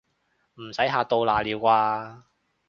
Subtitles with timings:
[0.55, 2.21] 唔使嚇到瀨尿啩